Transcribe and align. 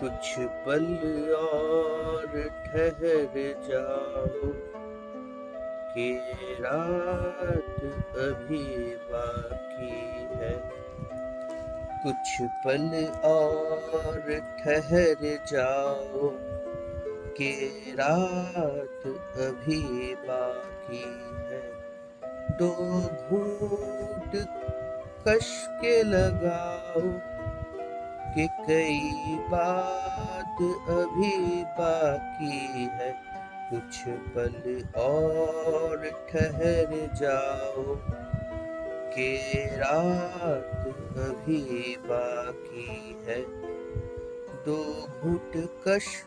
कुछ 0.00 0.34
पल 0.38 0.86
और 1.34 2.26
ठहर 2.66 3.34
जाओ, 3.68 4.52
कि 5.94 6.20
रात 6.60 7.84
अभी 8.16 8.96
बाकी 8.96 9.90
है। 10.36 10.52
कुछ 12.02 12.42
पल 12.42 13.06
और 13.24 14.40
ठहर 14.58 15.44
जाओ, 15.52 16.30
कि 17.36 17.52
रात 17.98 19.06
अभी 19.38 20.14
बाकी 20.14 21.04
है। 21.50 21.62
दो 22.58 22.70
घूट 23.28 24.36
कश 25.28 25.66
के 25.80 26.02
लगाओ 26.02 27.33
कि 28.34 28.46
कई 28.46 29.36
बात 29.50 30.62
अभी 30.88 31.64
बाकी 31.64 32.84
है। 32.84 33.34
कुछ 33.70 34.04
पल 34.08 34.84
और 35.00 35.96
ठहर 36.30 37.10
जाओ, 37.14 37.96
कि 39.16 39.36
रात 39.72 40.88
अभी 41.16 41.96
बाकी 41.96 43.22
है। 43.28 43.42
दो 44.64 45.08
घुट 45.22 45.84
कश 45.88 46.24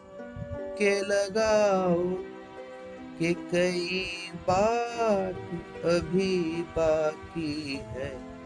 के 0.52 1.02
लगाओ, 1.02 2.03
कि 3.19 3.33
कई 3.33 4.05
बात 4.33 5.35
अभी 5.85 6.61
बाकी 6.61 7.80
है। 7.83 8.36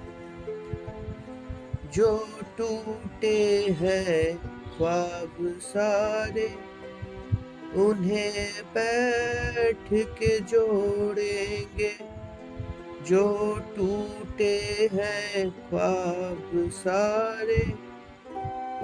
जो 1.93 2.27
टूटे 2.57 3.65
हैं 3.79 4.37
ख्वाब 4.77 5.59
सारे, 5.59 6.55
उन्हें 7.75 8.33
बैठ 8.73 9.93
के 9.93 10.39
जोड़ेंगे। 10.39 11.91
जो 13.07 13.55
टूटे 13.77 14.89
हैं 14.93 15.49
ख्वाब 15.51 16.51
सारे, 16.55 17.63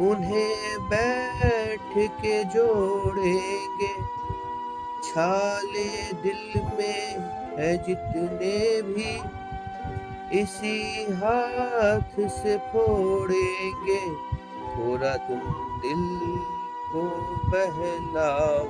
उन्हें 0.09 0.89
बैठ 0.89 2.11
के 2.21 2.43
जोड़ेंगे। 2.43 3.93
छाले 5.09 6.13
दिल 6.13 6.61
में 6.61 7.17
है 7.59 7.77
जितने 7.77 8.81
भी 8.81 9.19
इसी 10.33 11.03
हाथ 11.13 12.29
से 12.29 12.57
फोड़ेंगे। 12.57 14.01
थोड़ा 14.77 15.15
तुम 15.17 15.39
दिल 15.81 16.37
को 16.91 17.03
बहलाओ 17.49 18.67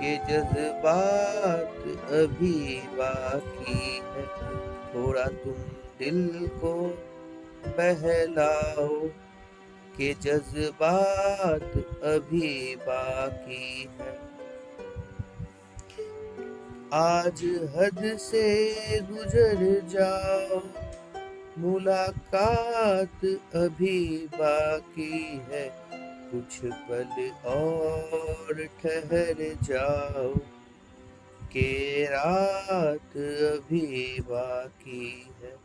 के 0.00 0.16
जज्बात 0.16 1.74
अभी 2.12 2.82
बाकी 2.92 4.02
है। 4.04 4.26
थोड़ा 4.94 5.24
तुम 5.24 5.52
दिल 5.98 6.48
को 6.48 6.72
बहलाओ 7.66 8.98
के 9.96 10.14
जज्बात 10.14 11.76
अभी 12.04 12.76
बाकी 12.76 13.90
है। 14.00 14.37
आज 16.92 17.44
हद 17.76 18.16
से 18.16 18.74
गुजर 19.00 19.80
जाओ। 19.88 20.60
मुलाकात 21.58 23.24
अभी 23.54 24.28
बाकी 24.34 25.40
है। 25.52 25.72
कुछ 26.32 26.60
पल 26.64 27.30
और 27.44 28.68
ठहर 28.82 29.56
जाओ। 29.62 30.34
के 31.52 32.04
रात 32.04 33.16
अभी 33.56 34.20
बाकी 34.20 35.30
है। 35.42 35.56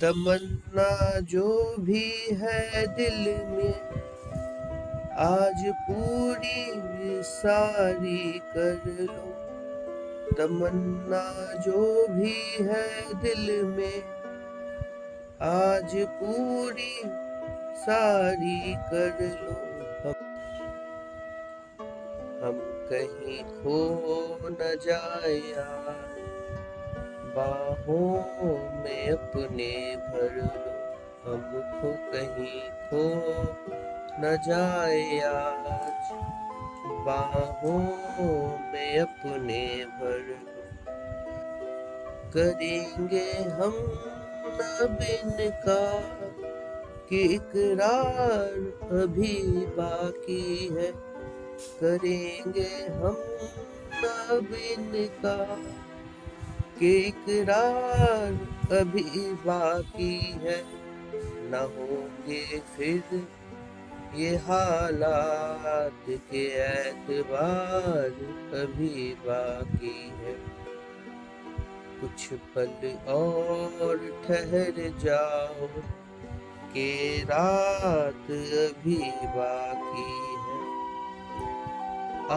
तमन्ना 0.00 1.20
जो 1.20 1.76
भी 1.78 2.12
है 2.30 2.86
दिल 2.96 3.34
में, 3.34 3.80
आज 5.12 5.72
पूरी 5.90 6.66
सारी 7.22 8.32
कर 8.38 8.82
लो। 9.00 9.41
तमन्ना 10.38 11.52
जो 11.54 12.06
भी 12.08 12.56
है 12.60 13.14
दिल 13.22 13.62
में, 13.64 14.02
आज 15.42 16.06
पूरी 16.06 17.02
सारी 17.76 18.74
कर 18.74 19.18
लो 19.42 19.56
हम। 20.02 20.14
हम 22.44 22.60
कहीं 22.90 23.44
खो 23.44 24.38
न 24.42 24.56
जाए 24.60 25.42
बाहों 27.36 28.12
में 28.82 29.10
अपने 29.10 29.96
भर 29.96 30.34
लो। 30.36 30.72
हमको 31.32 31.92
कहीं 32.12 32.60
खो 32.60 33.04
न 34.20 34.38
जाए 34.48 35.20
आज। 35.20 36.31
बाहों 36.86 37.82
में 38.72 38.98
अपने 38.98 39.84
भर 39.84 40.38
करेंगे 42.34 43.32
हम 43.32 43.72
बिन 44.90 45.50
का 45.50 46.00
कि 47.08 47.20
इकरार 47.22 48.54
अभी 49.02 49.66
बाकी 49.66 50.68
है। 50.68 50.92
करेंगे 51.80 52.70
हम 52.92 53.16
बिन 54.46 55.06
का 55.06 55.44
कि 56.78 56.98
इकरार 56.98 58.32
अभी 58.78 59.32
बाकी 59.32 60.18
है। 60.20 60.64
न 61.50 61.54
होंगे 61.54 62.58
फिर 62.58 63.26
ये 64.14 64.30
हालात 64.36 66.04
के 66.08 66.40
एतबार 66.62 68.16
अभी 68.60 69.16
बाकी 69.26 70.12
है। 70.16 70.34
कुछ 72.00 72.26
पल 72.54 73.12
और 73.12 73.96
ठहर 74.26 74.80
जाओ 75.04 75.66
के 76.74 77.18
रात 77.22 78.30
अभी 78.64 78.98
बाकी 79.36 80.10
है। 80.44 80.60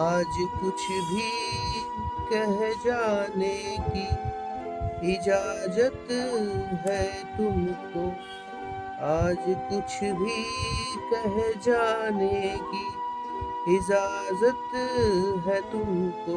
आज 0.02 0.34
कुछ 0.60 0.86
भी 1.10 1.30
कह 2.30 2.56
जाने 2.86 3.76
की 3.90 4.08
इजाज़त 5.12 6.08
है 6.86 7.04
तुमको। 7.36 8.06
आज 8.96 9.36
कुछ 9.38 10.04
भी 10.04 10.44
कह 11.08 11.34
जाने 11.60 12.58
की 12.58 12.84
इजाज़त 13.74 14.70
है 15.46 15.60
तुमको। 15.72 16.36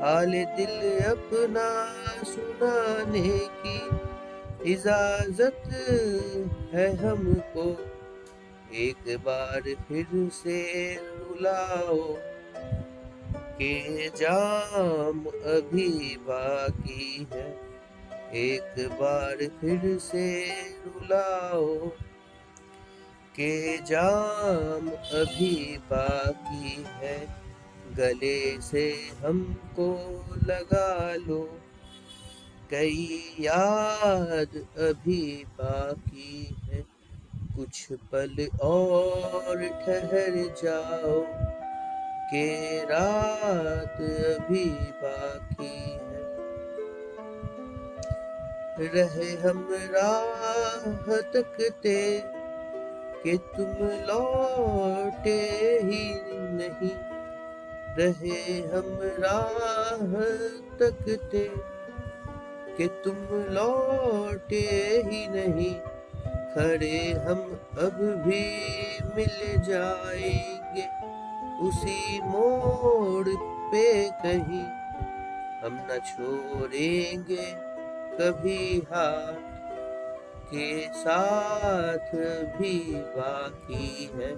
हाल 0.00 0.32
दिल 0.56 0.98
अपना 1.04 1.68
सुनाने 2.24 3.38
की 3.38 4.72
इजाज़त 4.72 5.62
है 6.74 6.96
हमको। 6.96 7.70
एक 8.74 9.16
बार 9.18 9.74
फिर 9.88 10.28
से 10.32 10.94
रुलाओ 10.94 11.98
के 13.62 14.08
जाम 14.08 15.24
अभी 15.26 16.16
बाकी 16.16 17.28
है। 17.32 17.67
एक 18.34 18.74
बार 18.92 19.36
फिर 19.60 19.98
से 19.98 20.46
रुलाओ 20.86 21.86
के 23.36 23.78
जाम 23.78 24.88
अभी 24.90 25.78
बाकी 25.78 26.84
है। 26.88 27.18
गले 27.96 28.60
से 28.60 28.84
हमको 29.20 29.88
लगा 30.46 31.14
लो, 31.14 31.40
कई 32.70 33.36
याद 33.40 34.56
अभी 34.78 35.44
बाकी 35.58 36.56
है। 36.62 36.84
कुछ 37.56 37.86
पल 38.12 38.46
और 38.62 39.66
ठहर 39.82 40.36
जाओ 40.62 41.20
के 42.30 42.46
रात 42.84 44.00
अभी 44.00 44.64
बाकी 45.02 45.76
है। 45.90 46.27
रहे 48.80 49.48
हम 49.48 49.68
राह 49.70 51.16
तकते 51.16 52.22
कि 53.22 53.36
तुम 53.36 53.86
लौटे 53.88 55.40
ही 55.84 56.14
नहीं। 56.52 56.90
रहे 57.98 58.60
हम 58.68 58.98
राह 59.02 60.12
तकते 60.78 61.50
कि 62.76 62.86
तुम 62.86 63.14
लौटे 63.32 64.66
ही 65.06 65.26
नहीं। 65.28 65.74
खड़े 66.54 67.12
हम 67.12 67.60
अब 67.78 68.24
भी 68.26 68.44
मिल 69.16 69.62
जाएँगे 69.62 70.86
उसी 71.68 72.20
मोड़ 72.22 73.28
पे 73.72 74.10
कहीं। 74.10 74.64
हम 75.64 75.80
न 75.90 76.00
छोड़ेंगे 76.06 77.67
कभी 78.20 78.78
हाथ 78.78 79.58
के 80.50 80.88
साथ 80.92 82.14
भी 82.58 82.78
बाकी 82.94 84.10
है। 84.14 84.32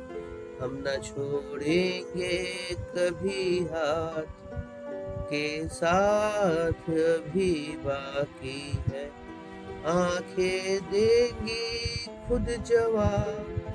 हम 0.61 0.85
न 0.87 1.01
छोड़ेंगे 1.03 2.43
कभी 2.75 3.59
हाथ 3.65 4.27
के 5.31 5.69
साथ 5.69 6.91
भी 7.31 7.77
बाकी 7.77 8.83
है। 8.89 9.07
आँखें 9.87 10.91
देंगी 10.91 12.07
खुद 12.29 12.47
जवाब, 12.67 13.75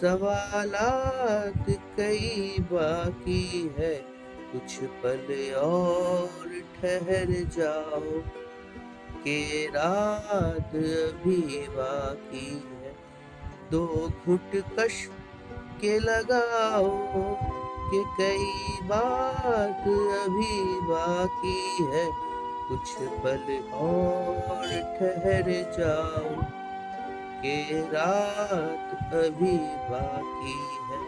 सवालात 0.00 1.70
कई 1.96 2.56
बाकी 2.72 3.74
है। 3.78 3.94
कुछ 4.52 4.78
पल 5.02 5.54
और 5.54 6.50
ठहर 6.76 7.30
जाओ 7.58 8.22
के 9.28 9.66
रात 9.66 10.74
अभी 10.74 11.68
बाकी 11.68 12.50
है। 12.50 12.96
दो 13.70 14.10
घुट 14.26 14.50
कश 14.78 15.08
के 15.80 15.98
लगाओ 15.98 16.90
कि 17.90 18.04
कई 18.18 18.86
बात 18.86 19.88
अभी 20.22 20.80
बाकी 20.80 21.84
है। 21.84 22.10
कुछ 22.68 22.94
पल 23.24 23.70
और 23.72 24.66
ठहर 24.98 25.50
जाओ 25.78 26.42
के 27.42 27.80
रात 27.80 29.14
अभी 29.14 29.56
बाकी 29.90 30.58
है। 30.88 31.05